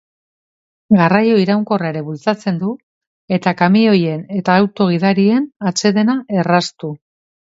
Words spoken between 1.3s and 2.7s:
iraunkorra ere bultzatzen